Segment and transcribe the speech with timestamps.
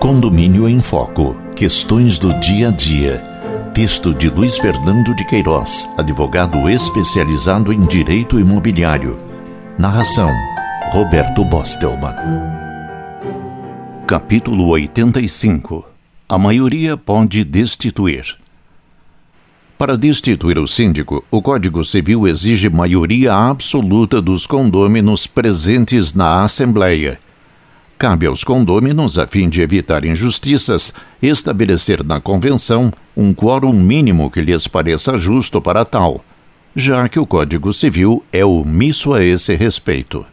[0.00, 1.36] Condomínio em Foco.
[1.54, 3.18] Questões do dia a dia.
[3.72, 9.16] Texto de Luiz Fernando de Queiroz, advogado especializado em direito imobiliário.
[9.78, 10.28] Narração:
[10.90, 12.16] Roberto Bostelman.
[14.06, 15.88] Capítulo 85.
[16.28, 18.36] A maioria pode destituir.
[19.78, 27.20] Para destituir o síndico, o Código Civil exige maioria absoluta dos condôminos presentes na Assembleia
[28.02, 34.40] Cabe aos condôminos, a fim de evitar injustiças, estabelecer na convenção um quórum mínimo que
[34.40, 36.24] lhes pareça justo para tal,
[36.74, 40.26] já que o Código Civil é omisso a esse respeito.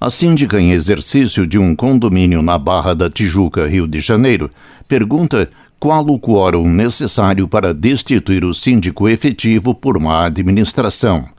[0.00, 4.48] A síndica, em exercício de um condomínio na Barra da Tijuca, Rio de Janeiro,
[4.86, 5.50] pergunta
[5.80, 11.33] qual o quórum necessário para destituir o síndico efetivo por má administração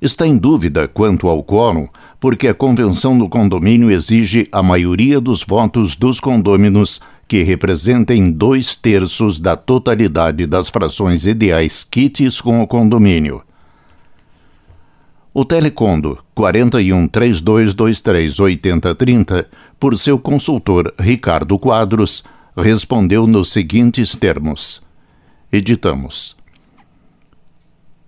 [0.00, 1.86] está em dúvida quanto ao quórum,
[2.18, 8.76] porque a convenção do condomínio exige a maioria dos votos dos condôminos que representem dois
[8.76, 13.42] terços da totalidade das frações ideais quites com o condomínio.
[15.32, 19.48] O Telecondo 41 3223 8030,
[19.78, 22.24] por seu consultor Ricardo Quadros,
[22.56, 24.82] respondeu nos seguintes termos:
[25.52, 26.39] Editamos.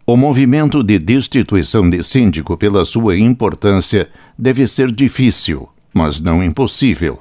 [0.05, 7.21] O movimento de destituição de síndico, pela sua importância, deve ser difícil, mas não impossível.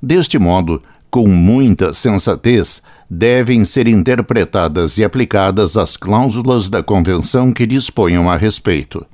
[0.00, 7.66] Deste modo, com muita sensatez, devem ser interpretadas e aplicadas as cláusulas da Convenção que
[7.66, 9.04] disponham a respeito.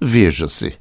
[0.00, 0.74] Veja-se.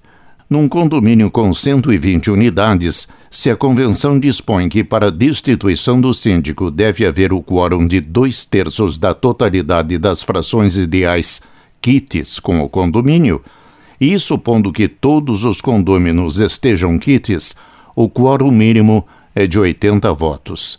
[0.53, 7.07] Num condomínio com 120 unidades, se a convenção dispõe que para destituição do síndico deve
[7.07, 11.41] haver o quórum de dois terços da totalidade das frações ideais
[11.81, 13.41] quites com o condomínio,
[13.99, 17.55] e supondo que todos os condôminos estejam quites,
[17.95, 20.77] o quórum mínimo é de 80 votos.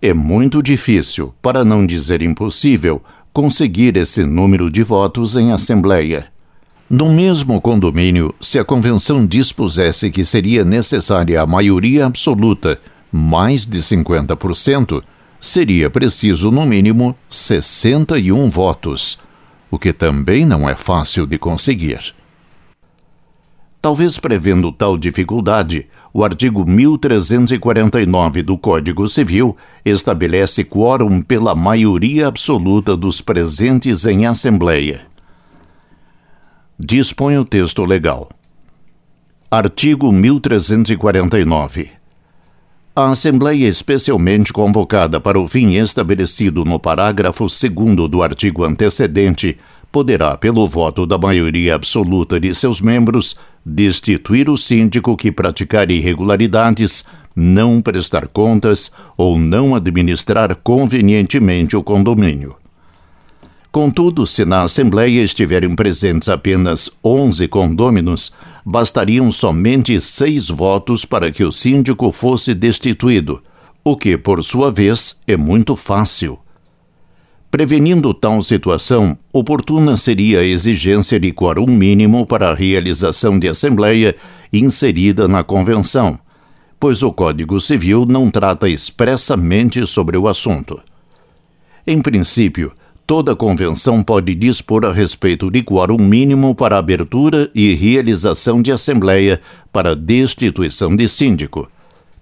[0.00, 6.30] É muito difícil, para não dizer impossível, conseguir esse número de votos em assembleia.
[6.92, 12.80] No mesmo condomínio, se a convenção dispusesse que seria necessária a maioria absoluta,
[13.12, 15.00] mais de 50%,
[15.40, 19.20] seria preciso, no mínimo, 61 votos,
[19.70, 22.12] o que também não é fácil de conseguir.
[23.80, 32.96] Talvez prevendo tal dificuldade, o artigo 1349 do Código Civil estabelece quórum pela maioria absoluta
[32.96, 35.08] dos presentes em Assembleia
[36.82, 38.26] dispõe o texto legal.
[39.50, 41.90] Artigo 1349.
[42.96, 49.58] A Assembleia especialmente convocada para o fim estabelecido no parágrafo 2 do artigo antecedente
[49.92, 57.04] poderá, pelo voto da maioria absoluta de seus membros, destituir o síndico que praticar irregularidades,
[57.36, 62.56] não prestar contas ou não administrar convenientemente o condomínio.
[63.72, 68.32] Contudo, se na Assembleia estiverem presentes apenas 11 condôminos,
[68.64, 73.40] bastariam somente seis votos para que o síndico fosse destituído,
[73.84, 76.38] o que, por sua vez, é muito fácil.
[77.48, 84.16] Prevenindo tal situação, oportuna seria a exigência de quórum mínimo para a realização de Assembleia
[84.52, 86.18] inserida na Convenção,
[86.78, 90.80] pois o Código Civil não trata expressamente sobre o assunto.
[91.86, 92.72] Em princípio,
[93.10, 99.40] Toda convenção pode dispor a respeito de quórum mínimo para abertura e realização de assembleia
[99.72, 101.68] para destituição de síndico,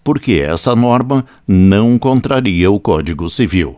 [0.02, 3.76] porque essa norma não contraria o Código Civil.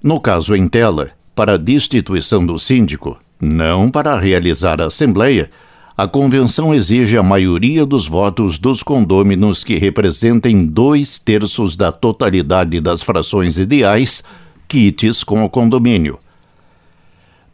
[0.00, 5.50] No caso em tela, para destituição do síndico, não para realizar a assembleia,
[5.96, 12.80] a convenção exige a maioria dos votos dos condôminos que representem dois terços da totalidade
[12.80, 14.22] das frações ideais
[14.68, 16.18] kits com o condomínio.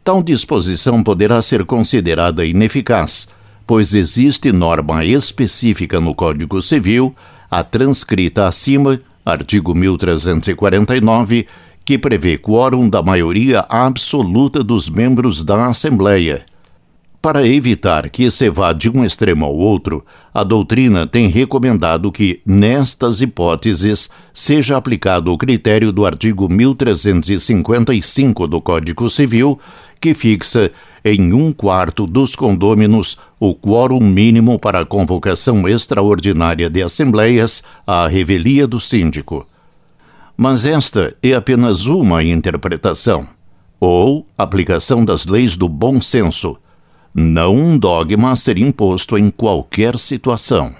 [0.03, 3.27] Tal disposição poderá ser considerada ineficaz,
[3.65, 7.15] pois existe norma específica no Código Civil,
[7.49, 11.47] a transcrita acima, artigo 1349,
[11.83, 16.45] que prevê quórum da maioria absoluta dos membros da Assembleia
[17.25, 22.39] para evitar que se vá de um extremo ao outro, a doutrina tem recomendado que,
[22.45, 29.59] nestas hipóteses, seja aplicado o critério do artigo 1355 do Código Civil,
[29.99, 30.71] que fixa
[31.03, 38.05] em um quarto dos condôminos o quórum mínimo para a convocação extraordinária de assembleias à
[38.07, 39.47] revelia do síndico.
[40.37, 43.27] Mas esta é apenas uma interpretação,
[43.79, 46.59] ou aplicação das leis do bom senso
[47.17, 50.75] não um dogma a ser imposto em qualquer situação.